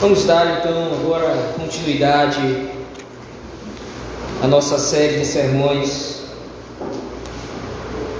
[0.00, 2.70] Vamos dar então agora continuidade
[4.42, 6.22] à nossa série de sermões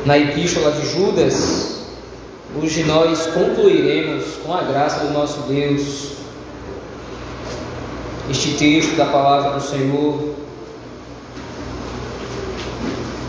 [0.05, 1.87] na Epístola de Judas.
[2.55, 6.17] Hoje nós concluiremos, com a graça do nosso Deus,
[8.31, 10.35] este texto da palavra do Senhor,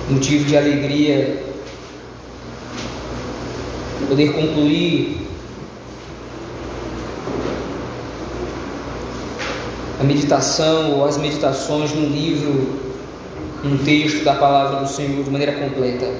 [0.10, 1.42] motivo de alegria
[4.10, 5.31] poder concluir
[10.02, 12.70] a meditação ou as meditações num livro,
[13.64, 16.12] um texto da palavra do Senhor de maneira completa.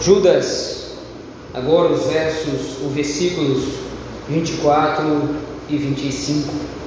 [0.00, 0.96] Judas,
[1.54, 3.62] agora os versos, os versículos
[4.28, 5.36] 24
[5.68, 6.81] e 25.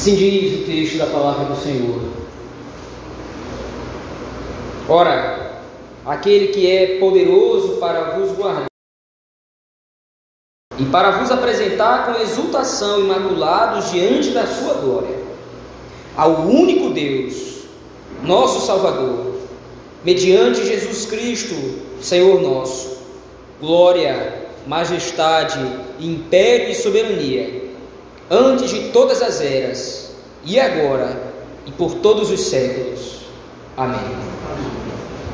[0.00, 2.00] Assim diz o texto da palavra do Senhor.
[4.88, 5.60] Ora,
[6.06, 8.64] aquele que é poderoso para vos guardar
[10.78, 15.18] e para vos apresentar com exultação imaculados diante da sua glória,
[16.16, 17.64] ao único Deus,
[18.22, 19.34] nosso Salvador,
[20.02, 21.54] mediante Jesus Cristo,
[22.00, 23.02] Senhor nosso,
[23.60, 25.60] glória, majestade,
[26.00, 27.69] império e soberania
[28.30, 30.12] antes de todas as eras,
[30.44, 31.20] e agora,
[31.66, 33.22] e por todos os séculos.
[33.76, 33.98] Amém.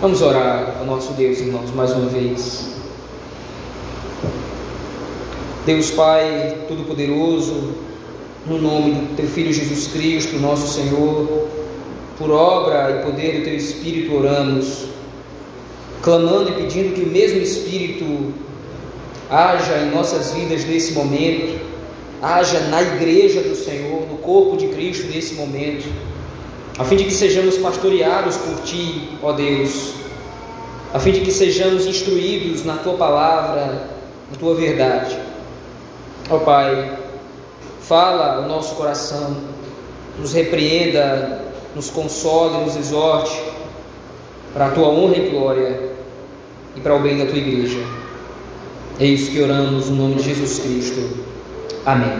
[0.00, 2.74] Vamos orar ao nosso Deus, irmãos, mais uma vez.
[5.66, 7.74] Deus Pai Todo-Poderoso,
[8.46, 11.48] no nome do Teu Filho Jesus Cristo, nosso Senhor,
[12.16, 14.86] por obra e poder do Teu Espírito oramos,
[16.02, 18.32] clamando e pedindo que o mesmo Espírito
[19.28, 21.65] haja em nossas vidas nesse momento
[22.22, 25.86] haja na igreja do Senhor, no corpo de Cristo nesse momento,
[26.78, 29.94] a fim de que sejamos pastoreados por Ti, ó Deus,
[30.92, 33.88] a fim de que sejamos instruídos na Tua palavra,
[34.30, 35.18] na Tua verdade.
[36.30, 36.98] Ó Pai,
[37.80, 39.36] fala o nosso coração,
[40.18, 43.40] nos repreenda, nos console, nos exorte,
[44.52, 45.90] para a Tua honra e glória
[46.74, 47.78] e para o bem da Tua igreja.
[48.98, 51.35] É isso que oramos no nome de Jesus Cristo.
[51.86, 52.10] Amém.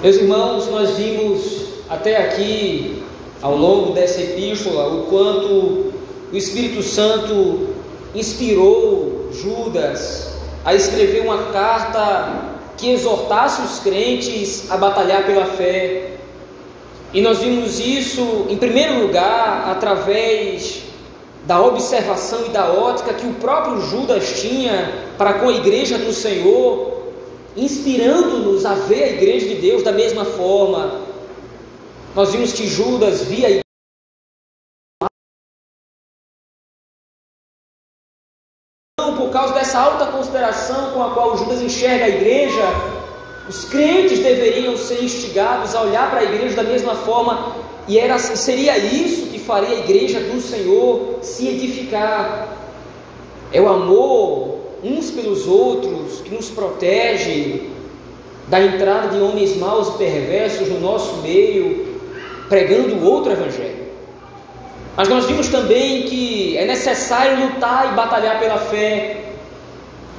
[0.00, 3.02] Meus irmãos, nós vimos até aqui,
[3.42, 5.92] ao longo dessa epístola, o quanto
[6.32, 7.70] o Espírito Santo
[8.14, 10.32] inspirou Judas
[10.64, 16.18] a escrever uma carta que exortasse os crentes a batalhar pela fé.
[17.12, 20.84] E nós vimos isso, em primeiro lugar, através
[21.44, 26.12] da observação e da ótica que o próprio Judas tinha para com a igreja do
[26.12, 26.97] Senhor
[27.58, 31.00] inspirando-nos a ver a igreja de Deus da mesma forma.
[32.14, 33.62] Nós vimos que Judas via a igreja
[39.16, 42.62] por causa dessa alta consideração com a qual Judas enxerga a igreja,
[43.48, 47.56] os crentes deveriam ser instigados a olhar para a igreja da mesma forma,
[47.88, 52.56] e era, seria isso que faria a igreja do Senhor se edificar.
[53.50, 57.70] É o amor uns pelos outros, que nos protege
[58.46, 62.00] da entrada de homens maus e perversos no nosso meio,
[62.48, 63.88] pregando outro evangelho.
[64.96, 69.16] Mas nós vimos também que é necessário lutar e batalhar pela fé.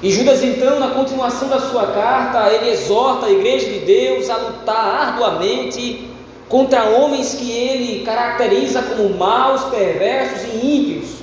[0.02, 4.38] E Judas, então, na continuação da sua carta, ele exorta a igreja de Deus a
[4.38, 6.08] lutar arduamente
[6.48, 11.19] contra homens que ele caracteriza como maus, perversos e ímpios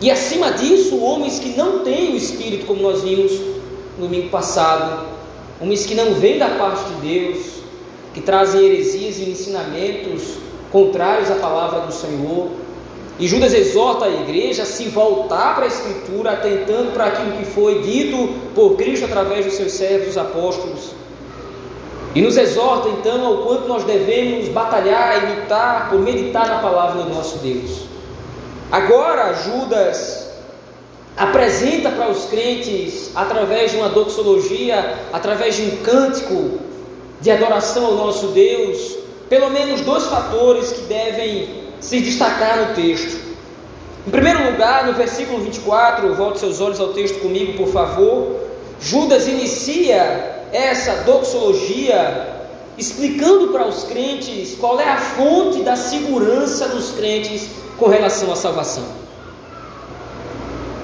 [0.00, 3.32] e acima disso, homens que não têm o Espírito, como nós vimos
[3.98, 5.06] no domingo passado,
[5.60, 7.46] homens que não vêm da parte de Deus,
[8.14, 10.34] que trazem heresias e ensinamentos
[10.70, 12.48] contrários à palavra do Senhor.
[13.18, 17.44] E Judas exorta a igreja a se voltar para a Escritura, atentando para aquilo que
[17.46, 20.92] foi dito por Cristo através dos seus servos, os apóstolos.
[22.14, 27.02] E nos exorta então ao quanto nós devemos batalhar e lutar por meditar na palavra
[27.02, 27.87] do nosso Deus.
[28.70, 30.28] Agora, Judas
[31.16, 36.58] apresenta para os crentes, através de uma doxologia, através de um cântico
[37.20, 38.96] de adoração ao nosso Deus,
[39.28, 43.18] pelo menos dois fatores que devem se destacar no texto.
[44.06, 48.36] Em primeiro lugar, no versículo 24, volte seus olhos ao texto comigo, por favor.
[48.80, 52.36] Judas inicia essa doxologia
[52.76, 57.48] explicando para os crentes qual é a fonte da segurança dos crentes
[57.78, 58.84] com relação à salvação.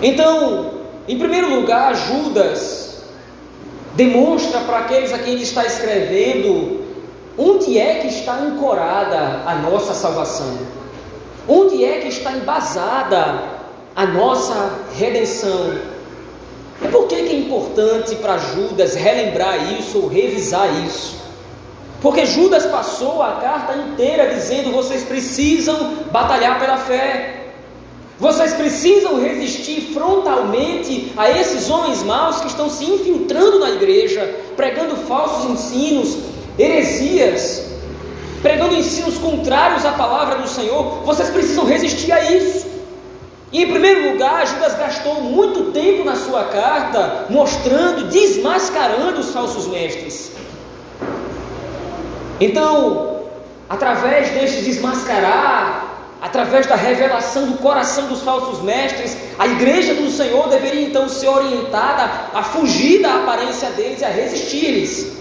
[0.02, 0.70] Então,
[1.08, 3.02] em primeiro lugar, Judas
[3.94, 6.84] demonstra para aqueles a quem ele está escrevendo
[7.36, 10.58] onde é que está ancorada a nossa salvação?
[11.48, 13.42] Onde é que está embasada
[13.94, 15.74] a nossa redenção?
[16.82, 21.23] E por que, que é importante para Judas relembrar isso ou revisar isso?
[22.04, 27.46] Porque Judas passou a carta inteira dizendo: vocês precisam batalhar pela fé.
[28.20, 34.20] Vocês precisam resistir frontalmente a esses homens maus que estão se infiltrando na igreja,
[34.54, 36.18] pregando falsos ensinos,
[36.58, 37.70] heresias,
[38.42, 41.00] pregando ensinos contrários à palavra do Senhor.
[41.06, 42.66] Vocês precisam resistir a isso.
[43.50, 49.66] E em primeiro lugar, Judas gastou muito tempo na sua carta mostrando, desmascarando os falsos
[49.68, 50.33] mestres.
[52.44, 53.20] Então,
[53.68, 60.48] através deste desmascarar, através da revelação do coração dos falsos mestres, a igreja do Senhor
[60.48, 62.02] deveria então ser orientada
[62.34, 65.12] a fugir da aparência deles e a resistir-lhes,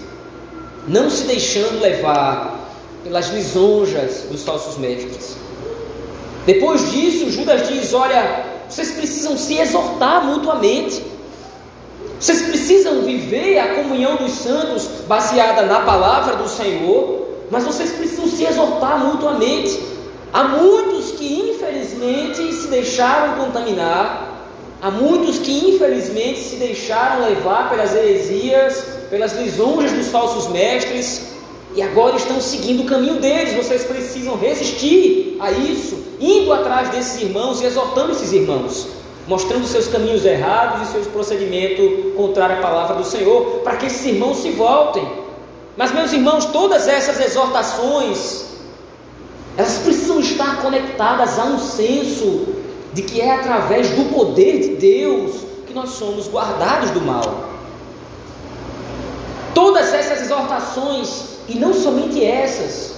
[0.86, 2.60] não se deixando levar
[3.02, 5.36] pelas lisonjas dos falsos mestres.
[6.44, 11.02] Depois disso, Judas diz: Olha, vocês precisam se exortar mutuamente.
[12.18, 18.26] Vocês precisam viver a comunhão dos santos baseada na palavra do Senhor, mas vocês precisam
[18.26, 19.78] se exortar mutuamente.
[20.32, 24.48] Há muitos que infelizmente se deixaram contaminar,
[24.80, 31.34] há muitos que infelizmente se deixaram levar pelas heresias, pelas lisonjas dos falsos mestres,
[31.76, 33.54] e agora estão seguindo o caminho deles.
[33.54, 38.86] Vocês precisam resistir a isso, indo atrás desses irmãos e exortando esses irmãos,
[39.26, 44.04] mostrando seus caminhos errados e seus procedimentos contrários à palavra do Senhor, para que esses
[44.04, 45.06] irmãos se voltem.
[45.76, 48.46] Mas, meus irmãos, todas essas exortações,
[49.56, 52.46] elas precisam estar conectadas a um senso
[52.92, 55.32] de que é através do poder de Deus
[55.66, 57.50] que nós somos guardados do mal.
[59.54, 62.94] Todas essas exortações e não somente essas,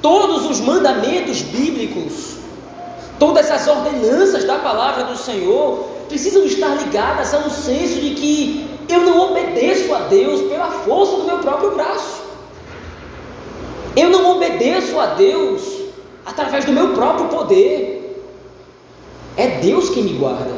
[0.00, 2.36] todos os mandamentos bíblicos,
[3.18, 8.70] todas as ordenanças da palavra do Senhor precisam estar ligadas a um senso de que
[8.88, 12.22] eu não obedeço a Deus pela força do meu próprio braço.
[13.96, 15.62] Eu não obedeço a Deus
[16.26, 18.24] através do meu próprio poder.
[19.36, 20.52] É Deus que me guarda.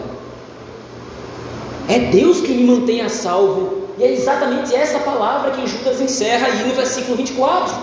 [1.88, 6.48] É Deus que me mantém a salvo e é exatamente essa palavra que Judas encerra
[6.48, 7.74] aí no versículo 24.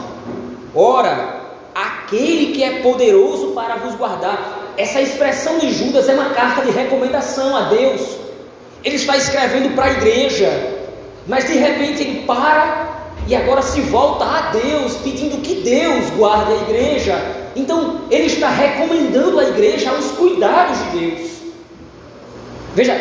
[0.75, 1.42] Ora,
[1.74, 4.62] aquele que é poderoso para vos guardar.
[4.78, 8.02] Essa expressão de Judas é uma carta de recomendação a Deus.
[8.84, 10.50] Ele está escrevendo para a igreja,
[11.28, 12.92] mas de repente ele para
[13.28, 17.16] e agora se volta a Deus, pedindo que Deus guarde a igreja.
[17.56, 21.31] Então ele está recomendando à igreja os cuidados de Deus.
[22.75, 22.94] Veja,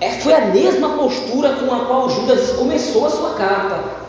[0.00, 4.02] é, foi a mesma postura com a qual Judas começou a sua carta.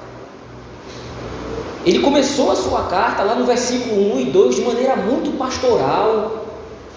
[1.86, 6.43] Ele começou a sua carta lá no versículo 1 e 2 de maneira muito pastoral,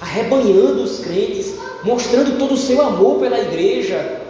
[0.01, 4.21] arrebanhando os crentes, mostrando todo o seu amor pela igreja.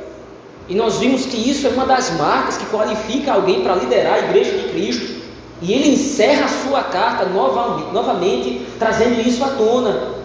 [0.68, 4.18] E nós vimos que isso é uma das marcas que qualifica alguém para liderar a
[4.18, 5.16] igreja de Cristo.
[5.62, 10.16] E ele encerra a sua carta novamente, novamente trazendo isso à tona.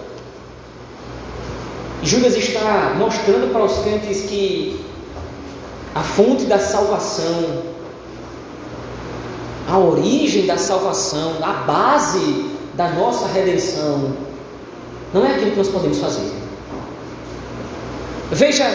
[2.03, 4.83] Judas está mostrando para os crentes que
[5.93, 7.63] a fonte da salvação,
[9.69, 14.13] a origem da salvação, a base da nossa redenção,
[15.13, 16.31] não é aquilo que nós podemos fazer.
[18.31, 18.65] Veja,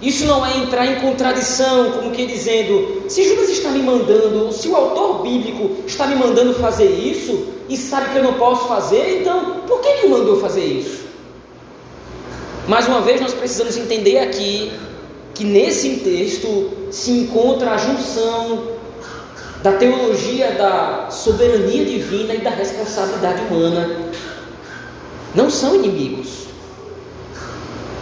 [0.00, 4.68] isso não é entrar em contradição, como que dizendo, se Judas está me mandando, se
[4.68, 9.20] o autor bíblico está me mandando fazer isso e sabe que eu não posso fazer,
[9.20, 11.04] então por que ele mandou fazer isso?
[12.68, 14.72] Mais uma vez, nós precisamos entender aqui
[15.34, 18.74] que nesse texto se encontra a junção
[19.62, 23.96] da teologia da soberania divina e da responsabilidade humana.
[25.34, 26.44] Não são inimigos.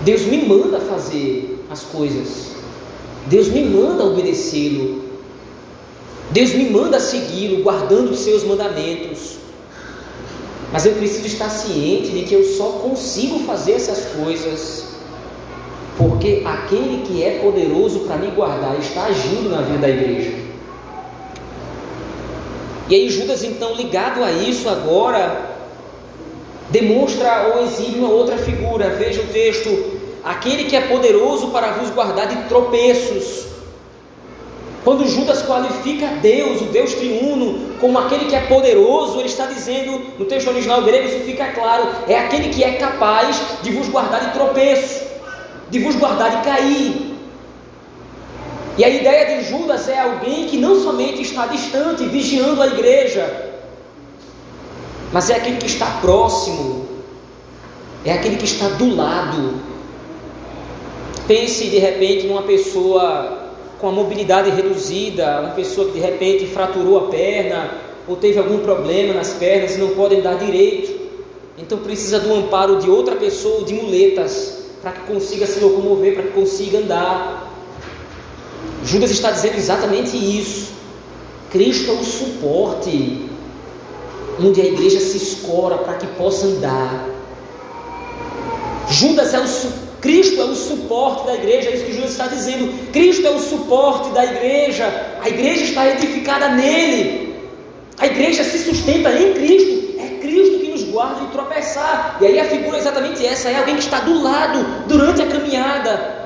[0.05, 2.53] Deus me manda fazer as coisas.
[3.27, 5.03] Deus me manda obedecê-lo.
[6.31, 9.37] Deus me manda segui-lo, guardando os seus mandamentos.
[10.73, 14.93] Mas eu preciso estar ciente de que eu só consigo fazer essas coisas
[15.97, 20.33] porque aquele que é poderoso para me guardar está agindo na vida da igreja.
[22.89, 25.52] E aí Judas então ligado a isso agora
[26.73, 28.91] demonstra ou exibe uma outra figura.
[28.91, 33.53] Veja o texto: aquele que é poderoso para vos guardar de tropeços
[34.85, 40.01] quando Judas qualifica Deus, o Deus triuno, como aquele que é poderoso, ele está dizendo,
[40.19, 44.27] no texto original grego isso fica claro, é aquele que é capaz de vos guardar
[44.27, 45.05] de tropeço,
[45.71, 47.17] de vos guardar de cair.
[48.77, 53.52] E a ideia de Judas é alguém que não somente está distante, vigiando a igreja,
[55.13, 56.87] mas é aquele que está próximo,
[58.05, 59.61] é aquele que está do lado.
[61.29, 66.99] Pense de repente numa pessoa com a mobilidade reduzida, uma pessoa que de repente fraturou
[66.99, 67.79] a perna
[68.09, 71.01] ou teve algum problema nas pernas e não pode andar direito.
[71.59, 76.23] Então precisa do amparo de outra pessoa, de muletas, para que consiga se locomover, para
[76.25, 77.53] que consiga andar.
[78.85, 80.73] Judas está dizendo exatamente isso.
[81.51, 83.31] Cristo é o suporte
[84.41, 87.09] onde a igreja se escora para que possa andar.
[88.89, 89.47] Judas é o
[90.03, 92.91] Cristo é o suporte da igreja, é isso que Judas está dizendo.
[92.91, 94.85] Cristo é o suporte da igreja.
[95.23, 97.37] A igreja está edificada nele.
[97.99, 100.01] A igreja se sustenta em Cristo.
[100.01, 102.19] É Cristo que nos guarda de tropeçar.
[102.21, 105.27] E aí a figura é exatamente essa: é alguém que está do lado durante a
[105.29, 106.23] caminhada.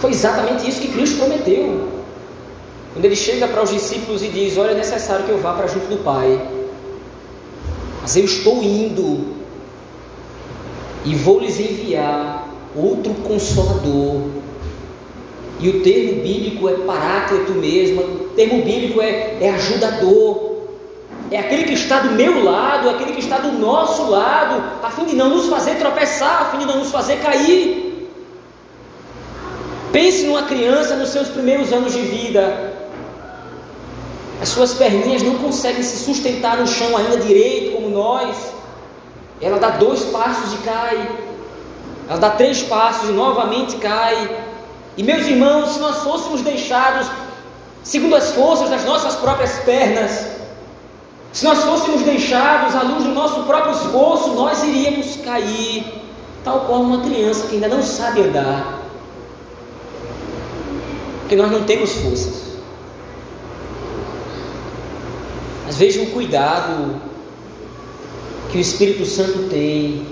[0.00, 1.99] Foi exatamente isso que Cristo prometeu.
[2.92, 5.66] Quando ele chega para os discípulos e diz: Olha, é necessário que eu vá para
[5.66, 6.40] junto do Pai,
[8.02, 9.36] mas eu estou indo
[11.04, 14.40] e vou lhes enviar outro consolador.
[15.60, 20.50] E o termo bíblico é paráclito mesmo, o termo bíblico é, é ajudador.
[21.30, 24.90] É aquele que está do meu lado, é aquele que está do nosso lado, a
[24.90, 28.08] fim de não nos fazer tropeçar, a fim de não nos fazer cair.
[29.92, 32.69] Pense numa criança nos seus primeiros anos de vida.
[34.40, 38.36] As suas perninhas não conseguem se sustentar no chão ainda direito, como nós.
[39.40, 41.10] Ela dá dois passos e cai.
[42.08, 44.44] Ela dá três passos e novamente cai.
[44.96, 47.06] E meus irmãos, se nós fôssemos deixados
[47.82, 50.26] segundo as forças das nossas próprias pernas,
[51.32, 56.02] se nós fôssemos deixados à luz do nosso próprio esforço, nós iríamos cair,
[56.44, 58.80] tal qual uma criança que ainda não sabe andar
[61.30, 62.49] porque nós não temos forças.
[65.70, 66.96] Mas veja o cuidado
[68.50, 70.04] que o Espírito Santo tem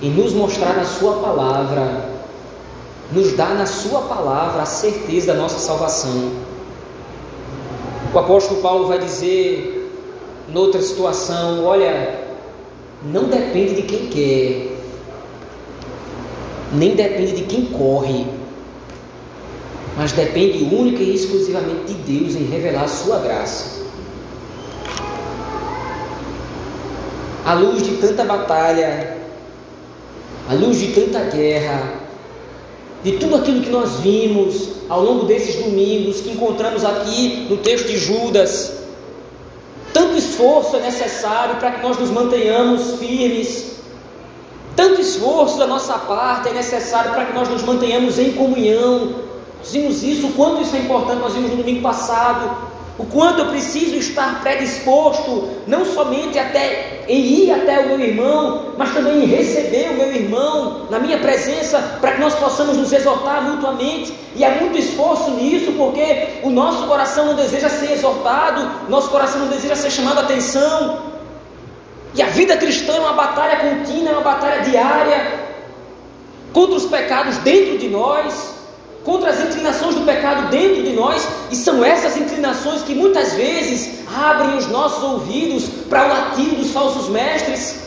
[0.00, 2.08] em nos mostrar na Sua palavra,
[3.10, 6.30] nos dá na Sua palavra a certeza da nossa salvação.
[8.14, 9.92] O apóstolo Paulo vai dizer,
[10.48, 12.20] noutra situação: olha,
[13.02, 14.76] não depende de quem quer,
[16.72, 18.28] nem depende de quem corre,
[19.96, 23.81] mas depende única e exclusivamente de Deus em revelar a sua graça.
[27.44, 29.16] À luz de tanta batalha,
[30.48, 31.94] à luz de tanta guerra,
[33.02, 37.88] de tudo aquilo que nós vimos ao longo desses domingos que encontramos aqui no texto
[37.88, 38.72] de Judas,
[39.92, 43.72] tanto esforço é necessário para que nós nos mantenhamos firmes,
[44.76, 49.16] tanto esforço da nossa parte é necessário para que nós nos mantenhamos em comunhão,
[49.58, 52.72] nós vimos isso, o quanto isso é importante, nós vimos no domingo passado.
[52.98, 58.74] O quanto eu preciso estar predisposto, não somente até em ir até o meu irmão,
[58.76, 62.92] mas também em receber o meu irmão na minha presença, para que nós possamos nos
[62.92, 64.12] exortar mutuamente.
[64.36, 69.40] E há muito esforço nisso, porque o nosso coração não deseja ser exortado, nosso coração
[69.40, 70.98] não deseja ser chamado a atenção.
[72.14, 75.40] E a vida cristã é uma batalha contínua, é uma batalha diária
[76.52, 78.51] contra os pecados dentro de nós
[79.04, 84.00] contra as inclinações do pecado dentro de nós, e são essas inclinações que muitas vezes
[84.14, 87.82] abrem os nossos ouvidos para o latido dos falsos mestres.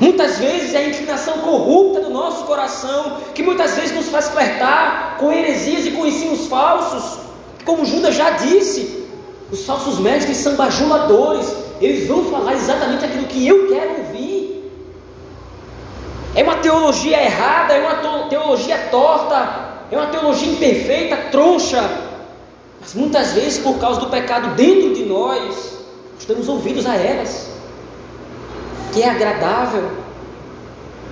[0.00, 5.16] Muitas vezes é a inclinação corrupta do nosso coração que muitas vezes nos faz flertar
[5.18, 7.20] com heresias e com ensinos falsos.
[7.64, 9.06] Como Judas já disse,
[9.52, 11.46] os falsos mestres são bajuladores,
[11.80, 14.11] eles vão falar exatamente aquilo que eu quero ouvir.
[16.34, 21.82] É uma teologia errada, é uma teologia torta, é uma teologia imperfeita, troncha.
[22.80, 25.78] Mas muitas vezes, por causa do pecado dentro de nós,
[26.18, 27.50] estamos ouvidos a elas,
[28.92, 29.90] que é agradável.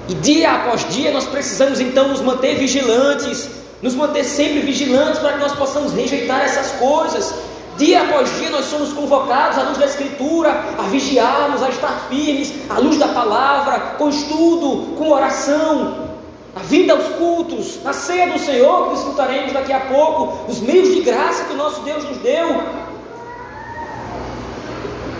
[0.08, 3.48] E dia após dia nós precisamos então nos manter vigilantes,
[3.82, 7.32] nos manter sempre vigilantes para que nós possamos rejeitar essas coisas
[7.80, 12.52] Dia após dia nós somos convocados à luz da Escritura, a vigiarmos, a estar firmes,
[12.68, 16.10] à luz da palavra, com estudo, com oração,
[16.54, 20.94] a vinda aos cultos, na ceia do Senhor, que desfrutaremos daqui a pouco, os meios
[20.94, 22.62] de graça que o nosso Deus nos deu.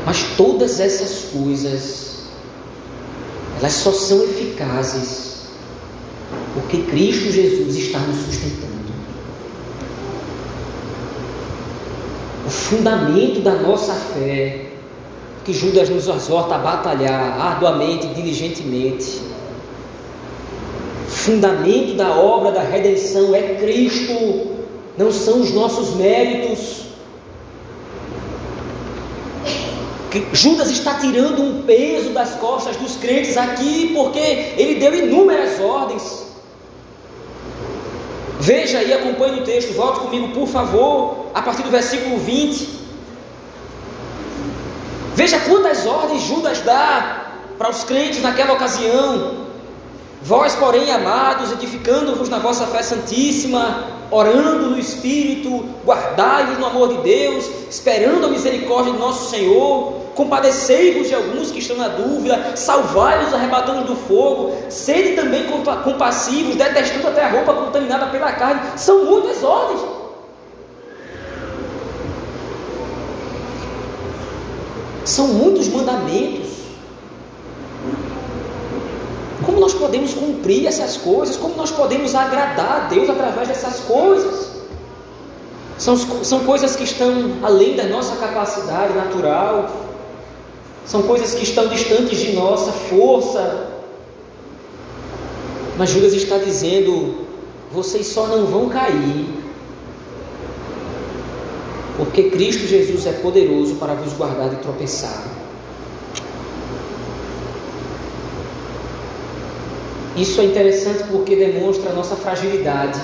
[0.05, 2.25] Mas todas essas coisas,
[3.59, 5.49] elas só são eficazes
[6.53, 8.90] porque Cristo Jesus está nos sustentando.
[12.51, 14.67] O fundamento da nossa fé,
[15.45, 19.23] que Judas nos exorta a batalhar arduamente, diligentemente.
[21.07, 24.57] fundamento da obra da redenção é Cristo,
[24.99, 26.87] não são os nossos méritos.
[30.33, 36.30] Judas está tirando um peso das costas dos crentes aqui, porque ele deu inúmeras ordens.
[38.41, 42.81] Veja e acompanhe o texto, volte comigo, por favor, a partir do versículo 20.
[45.15, 49.51] Veja quantas ordens Judas dá para os crentes naquela ocasião.
[50.23, 57.03] Vós, porém, amados, edificando-vos na vossa fé santíssima, orando no Espírito, guardai-vos no amor de
[57.03, 63.33] Deus, esperando a misericórdia de nosso Senhor, compadecei-vos de alguns que estão na dúvida, salvai-os
[63.33, 65.47] arrebatando do fogo, sede também
[65.85, 68.61] compassivos, detestando até a roupa contaminada pela carne.
[68.77, 69.81] São muitas ordens.
[75.05, 76.51] São muitos mandamentos.
[79.45, 81.37] Como nós podemos cumprir essas coisas?
[81.37, 84.61] Como nós podemos agradar a Deus através dessas coisas?
[85.79, 89.71] São, são coisas que estão além da nossa capacidade natural,
[90.91, 93.69] são coisas que estão distantes de nossa força.
[95.79, 97.27] Mas Judas está dizendo:
[97.71, 99.29] vocês só não vão cair,
[101.97, 105.29] porque Cristo Jesus é poderoso para vos guardar de tropeçar.
[110.17, 113.01] Isso é interessante porque demonstra a nossa fragilidade.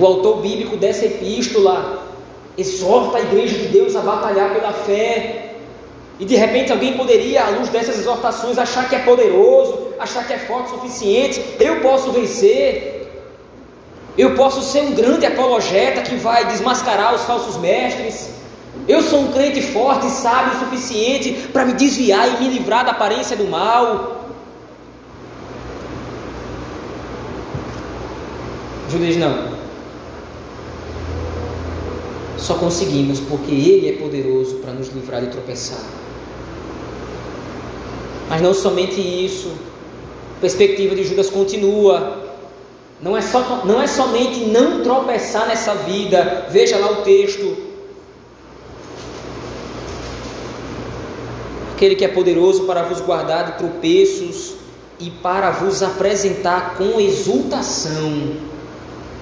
[0.00, 2.09] O autor bíblico dessa epístola
[2.56, 5.54] exorta a igreja de Deus a batalhar pela fé.
[6.18, 10.32] E de repente alguém poderia, à luz dessas exortações, achar que é poderoso, achar que
[10.32, 11.42] é forte o suficiente.
[11.58, 12.98] Eu posso vencer.
[14.18, 18.30] Eu posso ser um grande apologeta que vai desmascarar os falsos mestres.
[18.86, 22.84] Eu sou um crente forte e sábio o suficiente para me desviar e me livrar
[22.84, 24.20] da aparência do mal.
[28.90, 29.59] Judas não.
[32.40, 35.84] Só conseguimos porque Ele é poderoso para nos livrar de tropeçar.
[38.28, 39.52] Mas não somente isso,
[40.38, 42.28] a perspectiva de Judas continua.
[43.02, 47.56] Não é, só, não é somente não tropeçar nessa vida, veja lá o texto,
[51.72, 54.52] aquele que é poderoso para vos guardar de tropeços
[54.98, 58.34] e para vos apresentar com exultação,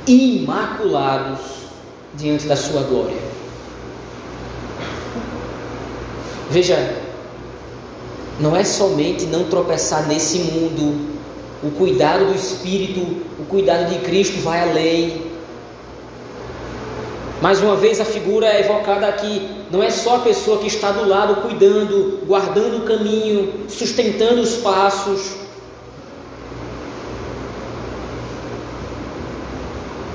[0.09, 1.68] imaculados
[2.19, 3.17] diante da sua glória.
[6.51, 6.97] Veja,
[8.39, 11.17] não é somente não tropeçar nesse mundo,
[11.63, 13.01] o cuidado do Espírito,
[13.39, 15.29] o cuidado de Cristo vai além.
[17.41, 20.91] Mais uma vez, a figura é evocada aqui não é só a pessoa que está
[20.91, 25.37] do lado cuidando, guardando o caminho, sustentando os passos.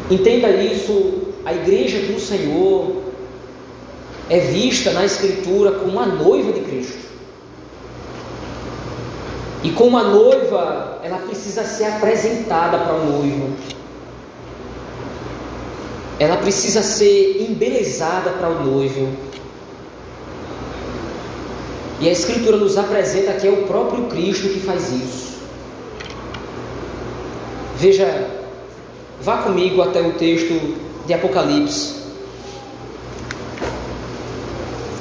[0.10, 3.04] Entenda isso, a igreja do Senhor
[4.30, 7.04] é vista na Escritura como a noiva de Cristo.
[9.64, 13.54] E como a noiva, ela precisa ser apresentada para o noivo
[16.20, 19.10] ela precisa ser embelezada para o noivo.
[22.00, 25.34] E a Escritura nos apresenta que é o próprio Cristo que faz isso.
[27.78, 28.30] Veja,
[29.22, 30.76] vá comigo até o texto
[31.06, 31.96] de Apocalipse.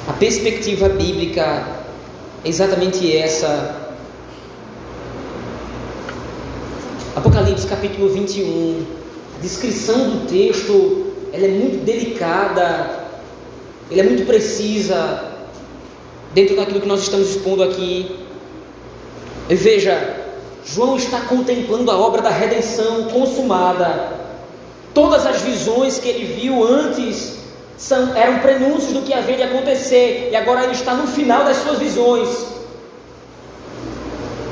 [0.07, 1.65] A perspectiva bíblica
[2.43, 3.81] é exatamente essa.
[7.15, 8.85] Apocalipse capítulo 21,
[9.37, 13.05] a descrição do texto ela é muito delicada,
[13.89, 15.31] ela é muito precisa
[16.33, 18.19] dentro daquilo que nós estamos expondo aqui.
[19.49, 20.21] E veja,
[20.65, 24.12] João está contemplando a obra da redenção consumada.
[24.93, 27.37] Todas as visões que ele viu antes
[27.77, 31.57] são, eram prenúncios do que havia de acontecer, e agora ele está no final das
[31.57, 32.29] suas visões.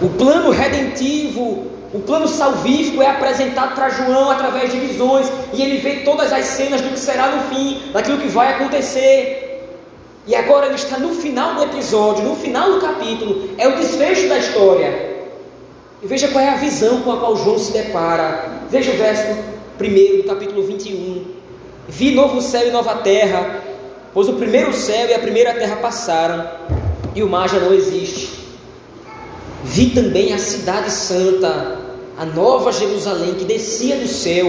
[0.02, 5.78] O plano redentivo o plano salvífico é apresentado para João através de visões, e ele
[5.78, 9.68] vê todas as cenas do que será no fim, daquilo que vai acontecer.
[10.26, 14.30] E agora ele está no final do episódio, no final do capítulo, é o desfecho
[14.30, 15.12] da história.
[16.02, 18.46] E veja qual é a visão com a qual João se depara.
[18.70, 19.51] Veja o verso
[19.82, 21.26] 1 do capítulo 21.
[21.90, 23.62] Vi novo céu e nova terra,
[24.14, 26.48] pois o primeiro céu e a primeira terra passaram,
[27.16, 28.30] e o mar já não existe.
[29.64, 31.80] Vi também a cidade santa,
[32.18, 34.48] a nova Jerusalém que descia do céu,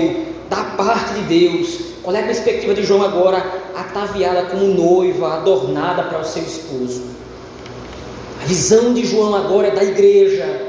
[0.51, 1.81] da parte de Deus.
[2.03, 3.39] Qual é a perspectiva de João agora?
[3.75, 7.03] Ataviada como noiva, adornada para o seu esposo.
[8.43, 10.69] A visão de João agora é da igreja.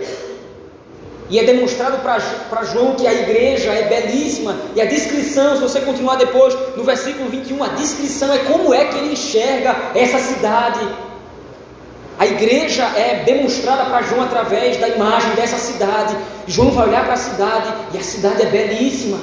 [1.33, 4.55] E é demonstrado para João que a igreja é belíssima.
[4.75, 8.85] E a descrição, se você continuar depois, no versículo 21, a descrição é como é
[8.85, 10.87] que ele enxerga essa cidade.
[12.19, 16.15] A igreja é demonstrada para João através da imagem dessa cidade.
[16.45, 19.19] João vai olhar para a cidade e a cidade é belíssima.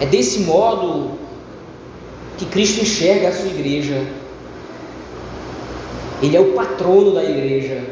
[0.00, 1.12] É desse modo
[2.36, 4.18] que Cristo enxerga a sua igreja.
[6.22, 7.82] Ele é o patrono da igreja.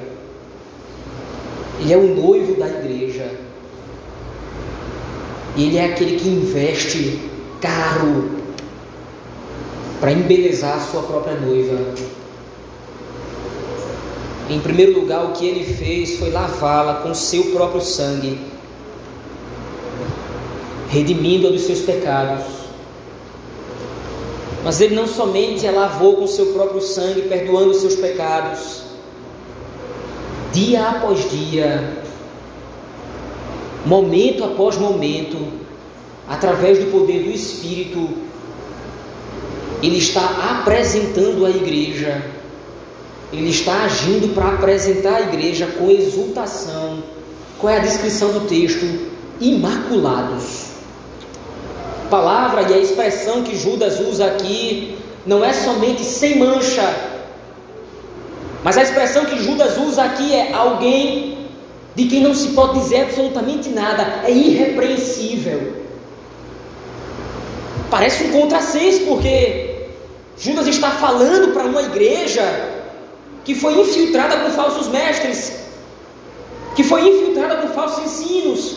[1.81, 3.31] Ele é o noivo da igreja.
[5.57, 7.21] Ele é aquele que investe
[7.61, 8.31] caro
[10.01, 11.77] para embelezar a sua própria noiva.
[14.51, 18.41] Em primeiro lugar, o que ele fez foi lavá-la com seu próprio sangue,
[20.89, 22.58] redimindo-a dos seus pecados.
[24.65, 28.83] Mas ele não somente a lavou com seu próprio sangue, perdoando seus pecados,
[30.53, 32.03] dia após dia,
[33.87, 35.37] momento após momento,
[36.27, 38.09] através do poder do Espírito,
[39.81, 42.25] ele está apresentando a igreja,
[43.33, 47.03] ele está agindo para apresentar a igreja com exultação.
[47.59, 49.09] Qual é a descrição do texto?
[49.41, 50.68] Imaculados
[52.09, 56.95] palavra e a expressão que Judas usa aqui não é somente sem mancha,
[58.63, 61.39] mas a expressão que Judas usa aqui é alguém
[61.95, 65.79] de quem não se pode dizer absolutamente nada, é irrepreensível.
[67.91, 69.89] Parece um contrassenso, porque
[70.37, 72.43] Judas está falando para uma igreja
[73.45, 75.53] que foi infiltrada com falsos mestres,
[76.77, 78.77] que foi infiltrada com falsos ensinos,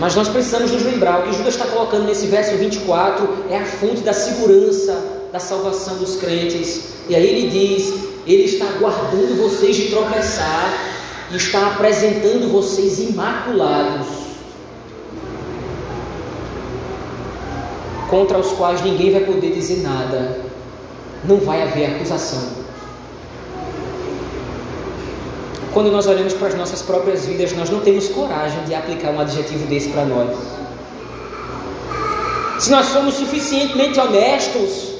[0.00, 3.66] Mas nós precisamos nos lembrar, o que Judas está colocando nesse verso 24 é a
[3.66, 4.98] fonte da segurança
[5.30, 6.94] da salvação dos crentes.
[7.06, 7.92] E aí ele diz:
[8.26, 10.72] Ele está guardando vocês de tropeçar
[11.30, 14.06] e está apresentando vocês imaculados,
[18.08, 20.40] contra os quais ninguém vai poder dizer nada,
[21.24, 22.59] não vai haver acusação.
[25.72, 29.20] Quando nós olhamos para as nossas próprias vidas, nós não temos coragem de aplicar um
[29.20, 30.36] adjetivo desse para nós.
[32.58, 34.94] Se nós somos suficientemente honestos,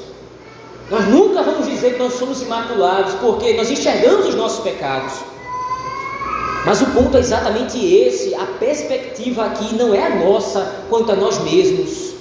[0.89, 5.13] nós nunca vamos dizer que nós somos imaculados, porque nós enxergamos os nossos pecados.
[6.65, 11.15] Mas o ponto é exatamente esse: a perspectiva aqui não é a nossa quanto a
[11.15, 12.11] nós mesmos.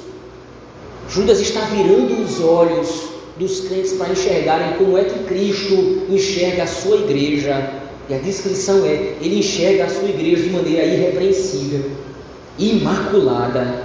[1.08, 6.66] Judas está virando os olhos dos crentes para enxergarem como é que Cristo enxerga a
[6.66, 7.79] sua igreja
[8.10, 11.92] e a descrição é: ele enxerga a sua igreja de maneira irrepreensível,
[12.58, 13.84] imaculada,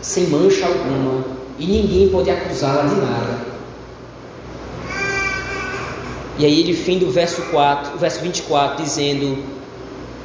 [0.00, 1.22] sem mancha alguma,
[1.58, 3.56] e ninguém pode acusá-la de nada.
[6.38, 9.44] E aí ele fim do verso 4, verso 24, dizendo: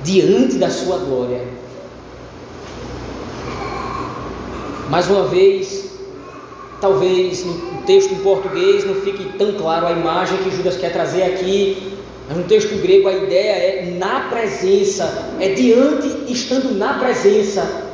[0.01, 1.41] diante da sua glória.
[4.89, 5.91] Mais uma vez,
[6.79, 11.23] talvez no texto em português não fique tão claro a imagem que Judas quer trazer
[11.23, 11.90] aqui,
[12.31, 17.91] mas no texto grego a ideia é na presença, é diante, estando na presença,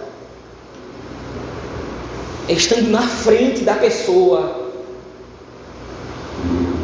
[2.47, 4.69] é estando na frente da pessoa.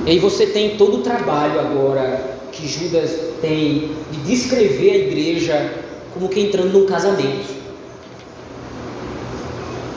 [0.08, 5.74] E aí você tem todo o trabalho agora que Judas tem de descrever a igreja
[6.12, 7.54] como que entrando num casamento.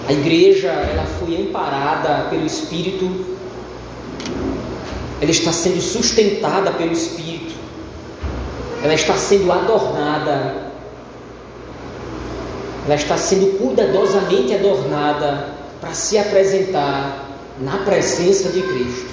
[0.07, 3.35] A igreja ela foi amparada pelo Espírito,
[5.23, 7.26] ela está sendo sustentada pelo Espírito
[8.87, 10.55] ela está sendo adornada,
[12.85, 15.49] ela está sendo cuidadosamente adornada
[15.81, 17.27] para se apresentar
[17.61, 19.11] na presença de Cristo.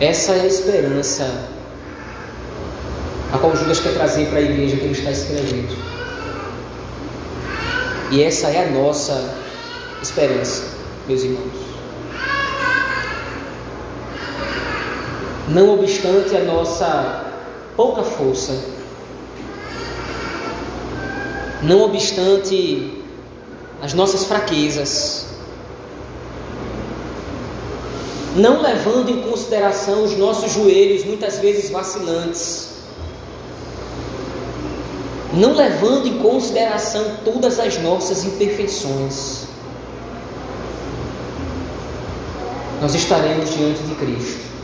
[0.00, 1.50] Essa é a esperança
[3.30, 5.76] a qual Judas quer trazer para a igreja que ele está escrevendo.
[8.10, 9.34] E essa é a nossa
[10.00, 10.64] esperança,
[11.06, 11.57] meus irmãos.
[15.50, 17.24] Não obstante a nossa
[17.74, 18.52] pouca força,
[21.62, 23.02] não obstante
[23.82, 25.26] as nossas fraquezas,
[28.36, 32.68] não levando em consideração os nossos joelhos muitas vezes vacilantes,
[35.32, 39.46] não levando em consideração todas as nossas imperfeições,
[42.82, 44.57] nós estaremos diante de Cristo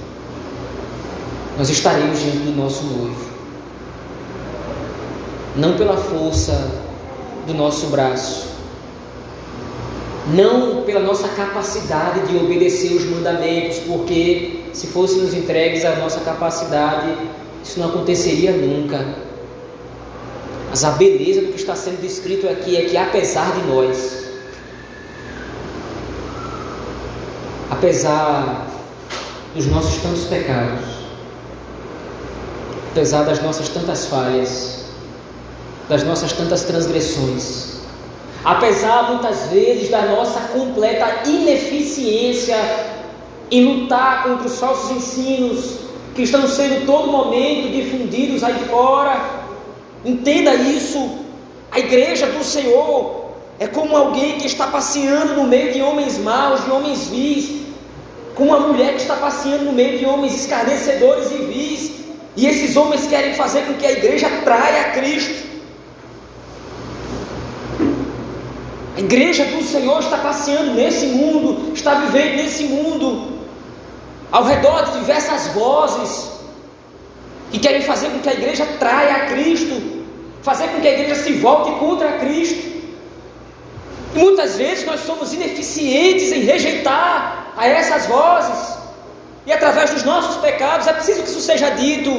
[1.57, 3.35] nós estaremos diante do nosso noivo.
[5.57, 6.83] Não pela força
[7.47, 8.49] do nosso braço,
[10.33, 17.15] não pela nossa capacidade de obedecer os mandamentos, porque se fôssemos entregues à nossa capacidade,
[17.63, 19.07] isso não aconteceria nunca.
[20.71, 24.25] Mas a beleza do que está sendo descrito aqui é que, apesar de nós,
[27.71, 28.67] apesar
[29.55, 30.94] dos nossos tantos pecados,
[32.95, 34.85] apesar das nossas tantas falhas,
[35.89, 37.81] das nossas tantas transgressões,
[38.45, 42.57] apesar muitas vezes da nossa completa ineficiência
[43.51, 45.79] em lutar contra os falsos ensinos
[46.15, 49.43] que estão sendo todo momento difundidos aí fora,
[50.05, 51.19] entenda isso.
[51.73, 53.25] A igreja do Senhor
[53.59, 57.63] é como alguém que está passeando no meio de homens maus, de homens vis,
[58.37, 62.04] como uma mulher que está passeando no meio de homens escarnecedores e vis,
[62.37, 65.55] e esses homens querem fazer com que a igreja traia a Cristo.
[68.97, 73.41] A igreja do Senhor está passeando nesse mundo, está vivendo nesse mundo,
[74.31, 76.31] ao redor de diversas vozes
[77.51, 80.05] que querem fazer com que a igreja traia a Cristo,
[80.43, 82.75] fazer com que a igreja se volte contra Cristo.
[84.15, 88.84] E muitas vezes nós somos ineficientes em rejeitar a essas vozes,
[89.47, 92.11] e através dos nossos pecados, é preciso que isso seja dito.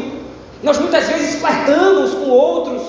[0.61, 2.81] Nós muitas vezes flertamos com outros,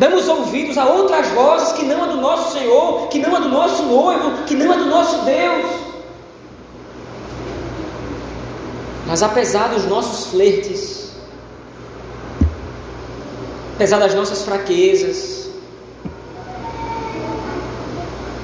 [0.00, 3.50] Damos ouvidos a outras vozes que não a do nosso Senhor, que não a do
[3.50, 5.66] nosso noivo, que não a do nosso Deus.
[9.06, 11.12] Mas apesar dos nossos flertes,
[13.74, 15.50] apesar das nossas fraquezas,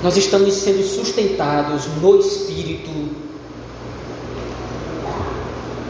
[0.02, 2.90] nós estamos sendo sustentados no Espírito.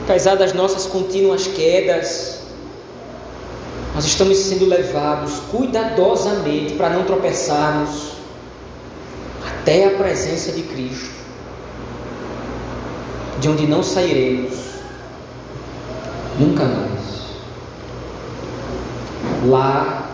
[0.07, 2.39] Apesar das nossas contínuas quedas,
[3.93, 8.13] nós estamos sendo levados cuidadosamente para não tropeçarmos
[9.45, 11.11] até a presença de Cristo,
[13.41, 14.55] de onde não sairemos
[16.39, 17.27] nunca mais.
[19.45, 20.09] Lá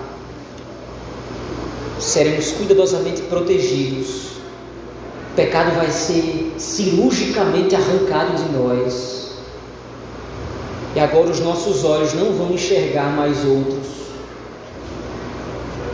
[2.00, 4.38] seremos cuidadosamente protegidos.
[5.32, 9.21] O pecado vai ser cirurgicamente arrancado de nós
[10.94, 13.86] e agora os nossos olhos não vão enxergar mais outros.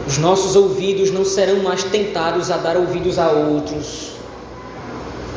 [0.07, 4.13] Os nossos ouvidos não serão mais tentados a dar ouvidos a outros.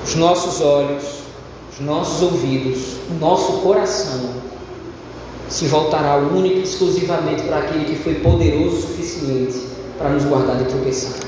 [0.04, 1.04] Os nossos olhos,
[1.74, 4.32] os nossos ouvidos, o nosso coração
[5.50, 10.58] se voltará única e exclusivamente para aquele que foi poderoso o suficiente para nos guardar
[10.58, 11.20] de tropeçar.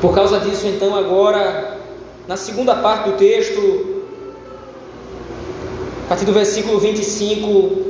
[0.00, 1.78] Por causa disso, então, agora,
[2.26, 3.87] na segunda parte do texto,
[6.08, 7.82] a partir do versículo 25,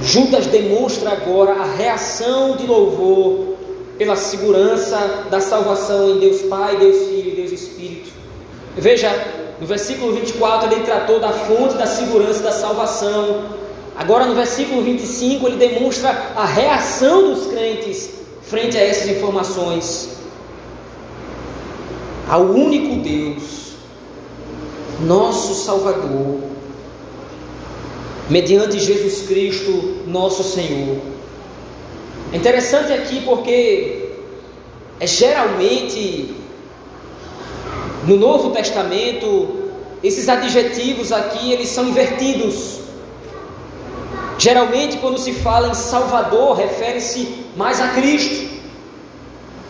[0.00, 3.56] Judas demonstra agora a reação de louvor
[3.98, 8.10] pela segurança da salvação em Deus Pai, Deus Filho e Deus Espírito.
[8.74, 9.10] Veja,
[9.60, 13.50] no versículo 24 ele tratou da fonte da segurança da salvação.
[13.94, 20.08] Agora no versículo 25 ele demonstra a reação dos crentes frente a essas informações.
[22.26, 23.61] Ao único Deus
[25.04, 26.40] nosso Salvador,
[28.28, 30.98] mediante Jesus Cristo, nosso Senhor.
[32.32, 34.10] É interessante aqui porque
[34.98, 36.34] é geralmente
[38.06, 39.70] no Novo Testamento
[40.02, 42.80] esses adjetivos aqui eles são invertidos.
[44.38, 48.50] Geralmente quando se fala em Salvador refere-se mais a Cristo.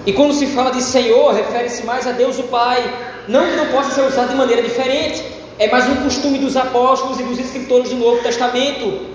[0.07, 3.12] E quando se fala de Senhor refere-se mais a Deus o Pai.
[3.29, 5.23] Não que não possa ser usado de maneira diferente,
[5.59, 9.13] é mais um costume dos apóstolos e dos escritores do Novo Testamento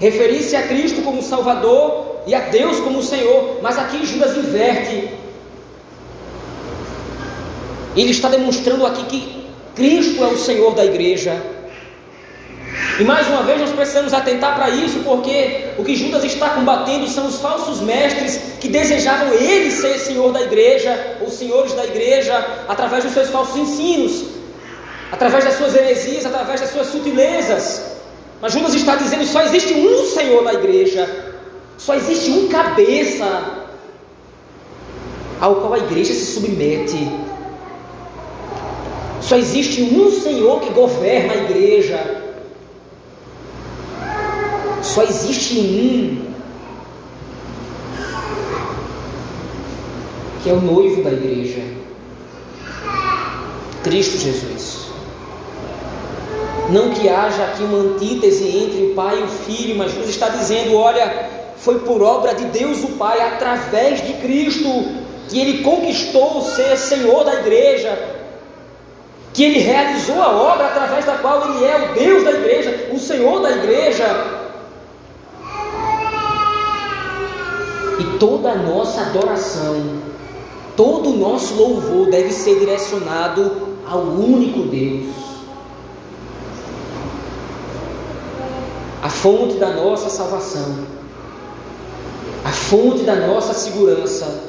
[0.00, 5.08] referir-se a Cristo como Salvador e a Deus como Senhor, mas aqui Judas inverte.
[7.96, 11.40] Ele está demonstrando aqui que Cristo é o Senhor da igreja.
[13.00, 17.08] E mais uma vez nós precisamos atentar para isso, porque o que Judas está combatendo
[17.08, 22.34] são os falsos mestres que desejavam ele ser senhor da igreja, ou senhores da igreja,
[22.68, 24.24] através dos seus falsos ensinos,
[25.10, 27.94] através das suas heresias, através das suas sutilezas.
[28.40, 31.08] Mas Judas está dizendo só existe um Senhor na igreja,
[31.76, 33.64] só existe um cabeça
[35.40, 37.10] ao qual a igreja se submete.
[39.20, 42.23] Só existe um Senhor que governa a igreja.
[44.94, 46.34] Só existe um
[50.40, 51.60] que é o noivo da igreja,
[53.82, 54.84] Cristo Jesus.
[56.70, 60.28] Não que haja aqui uma antítese entre o Pai e o Filho, mas Jesus está
[60.28, 64.68] dizendo: olha, foi por obra de Deus o Pai, através de Cristo,
[65.28, 67.98] que ele conquistou ser Senhor da igreja,
[69.32, 72.98] que ele realizou a obra através da qual ele é o Deus da igreja, o
[73.00, 74.33] Senhor da igreja.
[78.24, 79.98] Toda a nossa adoração,
[80.74, 85.14] todo o nosso louvor deve ser direcionado ao único Deus.
[89.02, 90.78] A fonte da nossa salvação,
[92.42, 94.42] a fonte da nossa segurança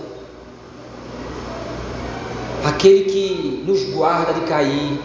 [2.64, 5.02] aquele que nos guarda de cair.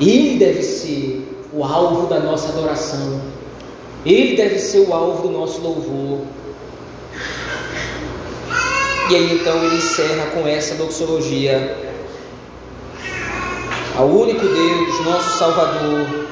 [0.00, 3.20] Ele deve ser o alvo da nossa adoração.
[4.04, 6.22] Ele deve ser o alvo do nosso louvor.
[9.08, 11.76] E aí então ele encerra com essa doxologia
[13.96, 16.26] ao único Deus, nosso Salvador,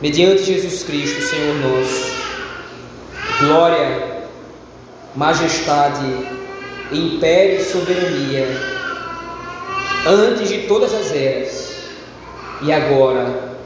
[0.00, 2.14] mediante Jesus Cristo, Senhor nosso.
[3.40, 4.24] Glória,
[5.14, 6.04] majestade,
[6.90, 8.74] império e soberania
[10.06, 11.74] antes de todas as eras,
[12.62, 13.56] e agora,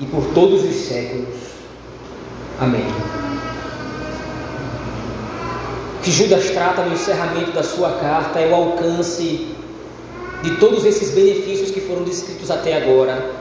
[0.00, 1.34] e por todos os séculos.
[2.60, 3.17] Amém.
[6.02, 9.54] Que Judas trata no encerramento da sua carta é o alcance
[10.42, 13.34] de todos esses benefícios que foram descritos até agora.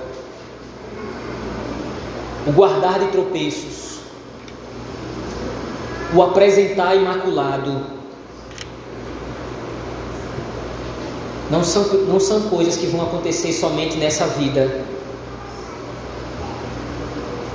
[2.45, 3.99] O guardar de tropeços,
[6.15, 7.97] o apresentar imaculado,
[11.51, 14.81] não são, não são coisas que vão acontecer somente nessa vida.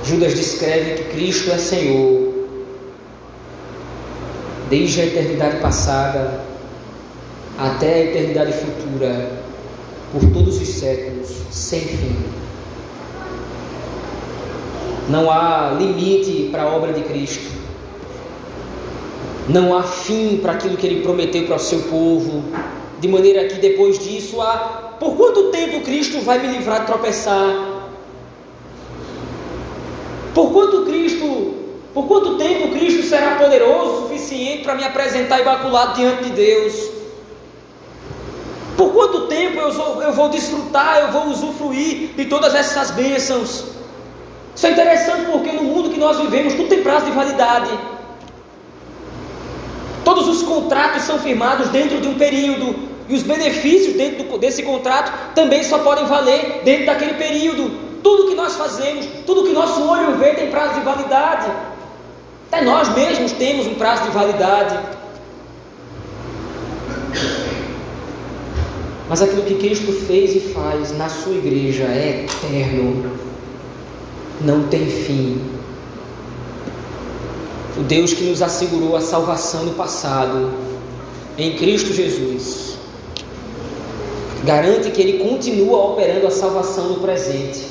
[0.03, 2.32] Judas descreve que Cristo é Senhor
[4.69, 6.43] desde a eternidade passada
[7.57, 9.31] até a eternidade futura,
[10.11, 12.15] por todos os séculos, sem fim.
[15.09, 17.51] Não há limite para a obra de Cristo.
[19.49, 22.43] Não há fim para aquilo que ele prometeu para o seu povo
[22.99, 27.83] de maneira que depois disso há por quanto tempo Cristo vai me livrar de tropeçar?
[30.33, 31.53] Por quanto Cristo,
[31.93, 36.89] por quanto tempo Cristo será poderoso o suficiente para me apresentar imaculado diante de Deus?
[38.75, 43.65] Por quanto tempo eu vou, eu vou desfrutar, eu vou usufruir de todas essas bênçãos?
[44.55, 47.69] Isso é interessante porque no mundo que nós vivemos tudo tem prazo de validade.
[50.03, 52.91] Todos os contratos são firmados dentro de um período.
[53.07, 57.71] E os benefícios dentro desse contrato também só podem valer dentro daquele período.
[58.01, 61.47] Tudo que nós fazemos, tudo que nosso olho vê tem prazo de validade.
[62.53, 64.77] Até nós mesmos temos um prazo de validade.
[69.09, 73.11] Mas aquilo que Cristo fez e faz na sua igreja é eterno,
[74.39, 75.41] não tem fim.
[77.75, 80.51] O Deus que nos assegurou a salvação no passado,
[81.35, 82.77] em Cristo Jesus
[84.45, 87.65] garante que Ele continua operando a salvação no presente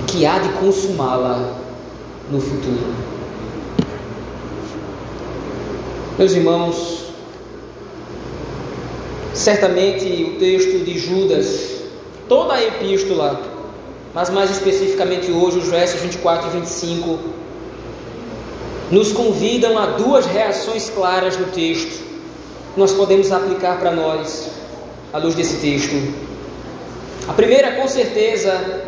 [0.00, 1.56] e que há de consumá-la
[2.30, 3.21] no futuro.
[6.18, 7.04] Meus irmãos,
[9.34, 11.70] certamente o texto de Judas,
[12.28, 13.40] toda a epístola,
[14.14, 17.18] mas mais especificamente hoje os versos 24 e 25,
[18.90, 22.12] nos convidam a duas reações claras no texto
[22.76, 24.48] nós podemos aplicar para nós
[25.12, 25.94] à luz desse texto.
[27.28, 28.84] A primeira, com certeza,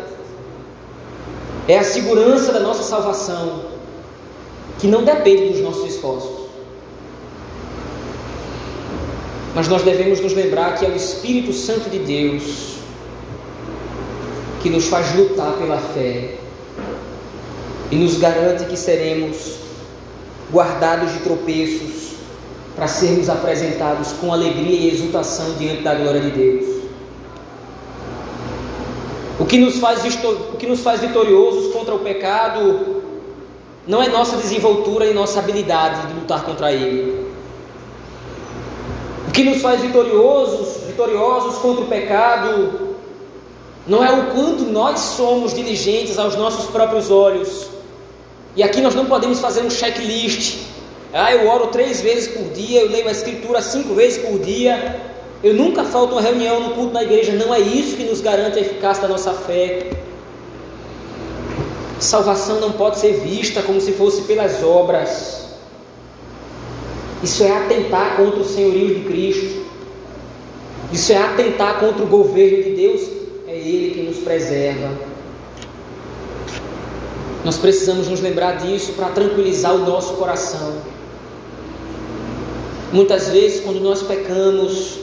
[1.67, 3.65] é a segurança da nossa salvação,
[4.79, 6.44] que não depende dos nossos esforços.
[9.55, 12.75] Mas nós devemos nos lembrar que é o Espírito Santo de Deus
[14.61, 16.35] que nos faz lutar pela fé
[17.89, 19.55] e nos garante que seremos
[20.51, 22.15] guardados de tropeços
[22.75, 26.65] para sermos apresentados com alegria e exultação diante da glória de Deus.
[29.39, 33.03] O que nos faz, o que nos faz vitoriosos contra o pecado
[33.87, 37.24] não é nossa desenvoltura e nossa habilidade de lutar contra ele.
[39.35, 42.95] Que nos faz vitoriosos, vitoriosos contra o pecado
[43.85, 47.67] não é o quanto nós somos diligentes aos nossos próprios olhos.
[48.55, 50.65] E aqui nós não podemos fazer um checklist
[51.17, 54.99] ah, eu oro três vezes por dia, eu leio a Escritura cinco vezes por dia.
[55.41, 57.31] Eu nunca falto uma reunião no culto na igreja.
[57.31, 59.91] Não é isso que nos garante a eficácia da nossa fé.
[62.01, 65.44] Salvação não pode ser vista como se fosse pelas obras.
[67.25, 69.65] Isso é atentar contra o senhorio de Cristo.
[70.93, 73.01] Isso é atentar contra o governo de Deus.
[73.47, 74.91] É Ele que nos preserva.
[77.43, 80.75] Nós precisamos nos lembrar disso para tranquilizar o nosso coração.
[82.93, 84.99] Muitas vezes, quando nós pecamos,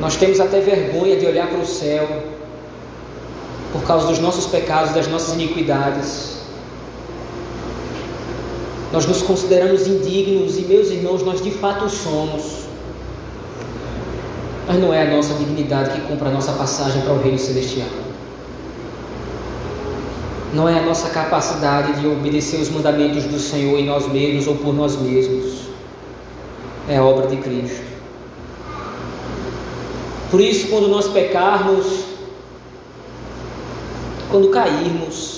[0.00, 2.22] nós temos até vergonha de olhar para o céu
[3.72, 6.35] por causa dos nossos pecados, das nossas iniquidades.
[8.96, 12.64] Nós nos consideramos indignos e, meus irmãos, nós de fato somos.
[14.66, 17.90] Mas não é a nossa dignidade que compra a nossa passagem para o reino celestial.
[20.54, 24.54] Não é a nossa capacidade de obedecer os mandamentos do Senhor em nós mesmos ou
[24.54, 25.64] por nós mesmos.
[26.88, 27.84] É a obra de Cristo.
[30.30, 31.84] Por isso, quando nós pecarmos,
[34.30, 35.35] quando cairmos,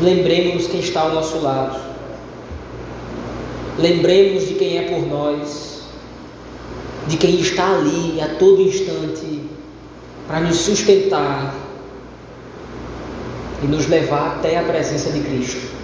[0.00, 1.78] lembremos quem está ao nosso lado.
[3.78, 5.82] Lembremos de quem é por nós,
[7.06, 9.42] de quem está ali a todo instante
[10.26, 11.54] para nos sustentar
[13.62, 15.76] e nos levar até a presença de Cristo.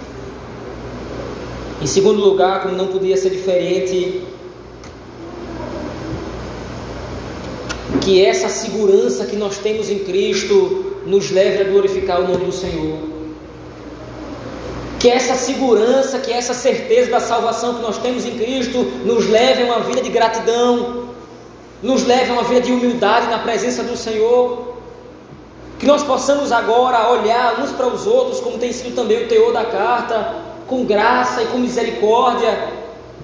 [1.81, 4.21] Em segundo lugar, como não podia ser diferente,
[8.01, 12.51] que essa segurança que nós temos em Cristo nos leve a glorificar o nome do
[12.51, 13.12] Senhor.
[15.03, 19.63] Que essa segurança, que essa certeza da salvação que nós temos em Cristo nos leve
[19.63, 21.09] a uma vida de gratidão,
[21.81, 24.75] nos leve a uma vida de humildade na presença do Senhor.
[25.77, 29.51] Que nós possamos agora olhar uns para os outros, como tem sido também o teor
[29.51, 30.35] da carta,
[30.67, 32.69] com graça e com misericórdia.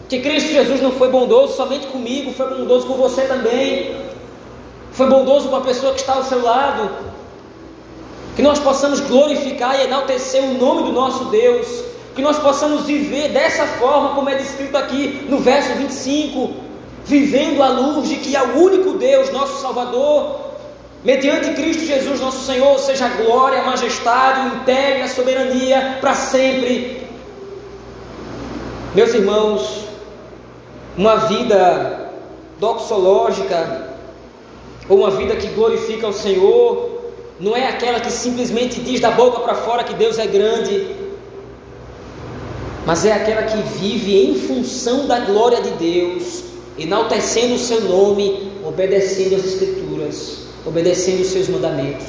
[0.09, 3.95] Que Cristo Jesus não foi bondoso somente comigo, foi bondoso com você também.
[4.91, 6.89] Foi bondoso com a pessoa que está ao seu lado.
[8.39, 11.67] Que nós possamos glorificar e enaltecer o nome do nosso Deus.
[12.15, 16.53] Que nós possamos viver dessa forma, como é descrito aqui no verso 25,
[17.03, 20.39] vivendo à luz de que é o único Deus, nosso Salvador,
[21.03, 26.15] mediante Cristo Jesus, nosso Senhor, seja a glória, a majestade, o império a soberania para
[26.15, 27.05] sempre.
[28.95, 29.83] Meus irmãos,
[30.97, 32.09] uma vida
[32.57, 33.89] doxológica
[34.87, 36.98] ou uma vida que glorifica o Senhor,
[37.39, 40.87] não é aquela que simplesmente diz da boca para fora que Deus é grande,
[42.85, 46.43] mas é aquela que vive em função da glória de Deus,
[46.77, 52.07] enaltecendo o seu nome, obedecendo as Escrituras, obedecendo os seus mandamentos.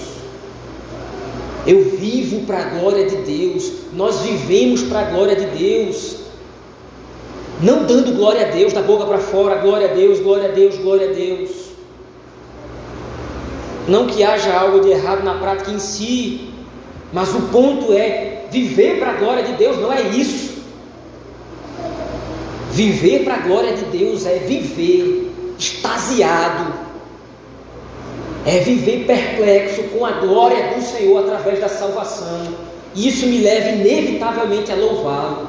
[1.67, 6.17] Eu vivo para a glória de Deus, nós vivemos para a glória de Deus,
[7.63, 10.77] não dando glória a Deus da boca para fora, glória a Deus, glória a Deus,
[10.77, 11.70] glória a Deus.
[13.91, 16.49] Não que haja algo de errado na prática em si,
[17.13, 20.63] mas o ponto é viver para a glória de Deus não é isso.
[22.71, 26.73] Viver para a glória de Deus é viver extasiado,
[28.47, 32.47] é viver perplexo com a glória do Senhor através da salvação.
[32.95, 35.49] E isso me leva inevitavelmente a louvá-lo.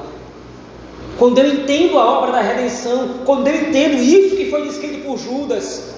[1.19, 5.19] Quando eu entendo a obra da redenção, quando eu entendo isso que foi descrito por
[5.19, 5.90] Judas,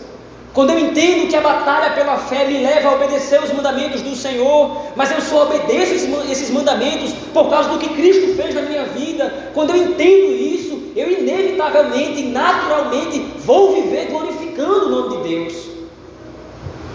[0.54, 4.16] quando eu entendo que a batalha pela fé me leva a obedecer os mandamentos do
[4.16, 5.94] Senhor, mas eu só obedeço
[6.30, 10.92] esses mandamentos por causa do que Cristo fez na minha vida, quando eu entendo isso,
[10.96, 15.74] eu inevitavelmente, naturalmente, vou viver glorificando o nome de Deus.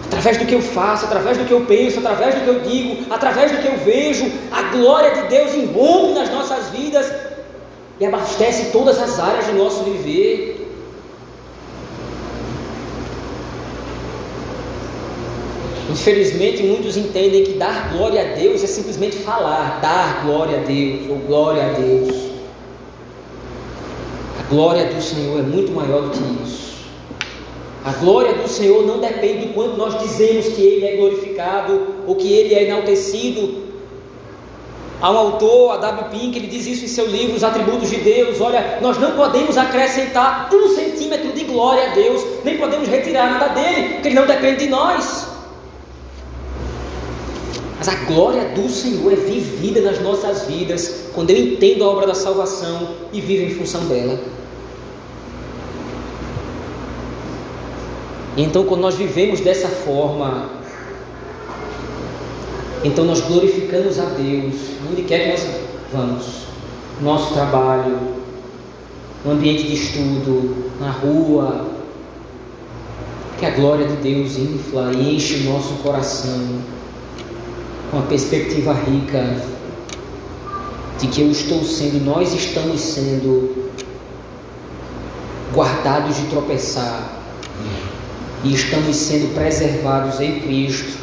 [0.05, 3.13] Através do que eu faço, através do que eu penso, através do que eu digo,
[3.13, 7.11] através do que eu vejo, a glória de Deus irrompe nas nossas vidas
[7.99, 10.58] e abastece todas as áreas do nosso viver.
[15.89, 21.09] Infelizmente, muitos entendem que dar glória a Deus é simplesmente falar, dar glória a Deus
[21.09, 22.29] ou glória a Deus.
[24.39, 26.69] A glória do Senhor é muito maior do que isso.
[27.83, 32.15] A glória do Senhor não depende do quanto nós dizemos que Ele é glorificado ou
[32.15, 33.69] que Ele é enaltecido.
[35.01, 36.09] Há um autor, a W.
[36.11, 38.41] Pink, ele diz isso em seu livro, Os Atributos de Deus.
[38.41, 43.47] Olha, nós não podemos acrescentar um centímetro de glória a Deus, nem podemos retirar nada
[43.53, 45.28] dele, porque ele não depende de nós.
[47.79, 52.07] Mas a glória do Senhor é vivida nas nossas vidas quando eu entendo a obra
[52.07, 54.19] da salvação e vivo em função dela.
[58.35, 60.49] E então, quando nós vivemos dessa forma,
[62.83, 64.55] então nós glorificamos a Deus
[64.91, 65.47] onde quer que nós
[65.93, 66.25] vamos,
[67.01, 67.97] nosso trabalho,
[69.23, 71.65] no ambiente de estudo, na rua,
[73.39, 76.59] que a glória de Deus infla e enche o nosso coração
[77.91, 79.37] uma perspectiva rica
[80.99, 83.69] de que eu estou sendo, nós estamos sendo
[85.53, 87.19] guardados de tropeçar
[88.43, 90.99] e estamos sendo preservados em Cristo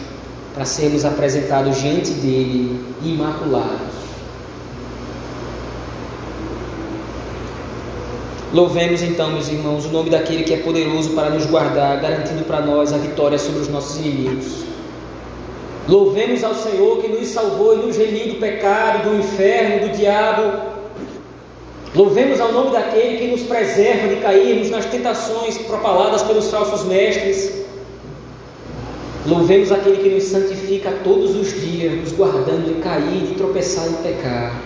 [0.54, 3.96] para sermos apresentados diante dele imaculados.
[8.52, 12.60] Louvemos então, meus irmãos, o nome daquele que é poderoso para nos guardar, garantindo para
[12.60, 14.75] nós a vitória sobre os nossos inimigos.
[15.88, 20.74] Louvemos ao Senhor que nos salvou e nos remiu do pecado, do inferno, do diabo.
[21.94, 27.64] Louvemos ao nome daquele que nos preserva de cairmos nas tentações propaladas pelos falsos mestres.
[29.24, 33.94] Louvemos aquele que nos santifica todos os dias, nos guardando de cair, de tropeçar e
[34.02, 34.60] pecar.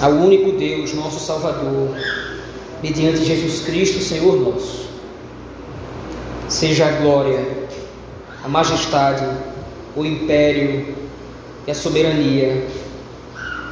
[0.00, 1.90] Ao único Deus, nosso Salvador,
[2.82, 4.88] mediante Jesus Cristo, Senhor nosso.
[6.48, 7.57] Seja a glória,
[8.48, 9.28] a majestade,
[9.94, 10.94] o império
[11.66, 12.66] e a soberania,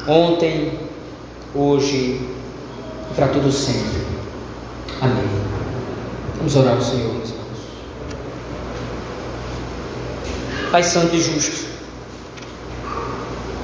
[0.07, 0.79] ontem,
[1.55, 2.21] hoje
[3.11, 4.05] e para todo sempre.
[5.01, 5.25] Amém.
[6.37, 7.47] Vamos orar ao Senhor, meus irmãos.
[10.71, 11.67] Pai Santo e Justo,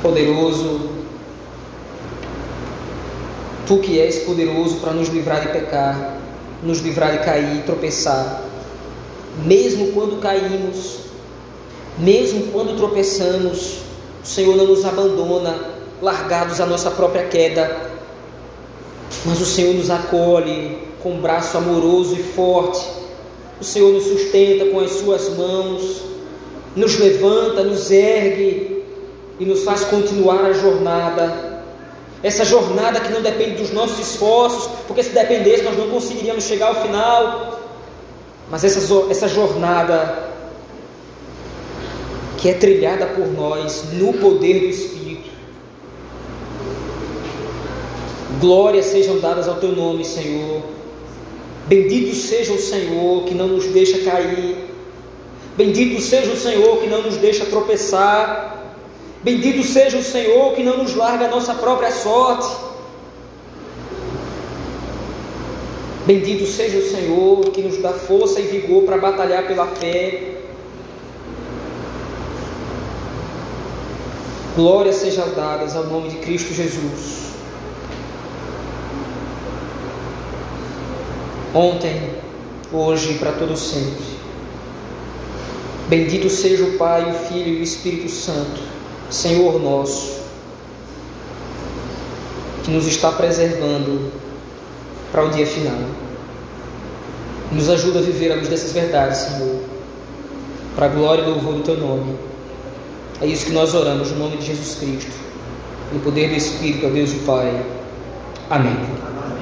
[0.01, 0.93] poderoso,
[3.67, 6.17] Tu que és poderoso para nos livrar de pecar,
[6.63, 8.43] nos livrar de cair tropeçar,
[9.45, 11.02] mesmo quando caímos,
[11.99, 13.79] mesmo quando tropeçamos,
[14.23, 15.59] o Senhor não nos abandona,
[16.01, 17.91] largados à nossa própria queda,
[19.25, 22.87] mas o Senhor nos acolhe com um braço amoroso e forte,
[23.61, 26.03] o Senhor nos sustenta com as Suas mãos,
[26.75, 28.85] nos levanta, nos ergue
[29.39, 31.63] e nos faz continuar a jornada.
[32.23, 36.69] Essa jornada que não depende dos nossos esforços, porque se dependesse nós não conseguiríamos chegar
[36.69, 37.61] ao final.
[38.51, 38.81] Mas essa,
[39.11, 40.32] essa jornada
[42.43, 45.31] que é trilhada por nós no poder do Espírito.
[48.41, 50.61] Glórias sejam dadas ao Teu nome, Senhor.
[51.69, 54.57] Bendito seja o Senhor que não nos deixa cair.
[55.57, 58.75] Bendito seja o Senhor que não nos deixa tropeçar.
[59.23, 62.49] Bendito seja o Senhor que não nos larga a nossa própria sorte.
[66.05, 70.33] Bendito seja o Senhor que nos dá força e vigor para batalhar pela fé.
[74.55, 77.33] Glórias sejam dadas ao nome de Cristo Jesus.
[81.55, 82.11] Ontem,
[82.71, 84.13] hoje e para todo sempre.
[85.89, 88.61] Bendito seja o Pai, o Filho e o Espírito Santo,
[89.11, 90.21] Senhor nosso,
[92.63, 94.13] que nos está preservando
[95.11, 95.81] para o dia final.
[97.51, 99.63] Nos ajuda a viver a luz dessas verdades, Senhor,
[100.75, 102.32] para a glória e louvor do Teu nome.
[103.23, 105.13] É isso que nós oramos no nome de Jesus Cristo,
[105.93, 107.65] no poder do Espírito, ó Deus e Pai.
[108.51, 108.73] Amém.
[108.73, 109.42] Amém.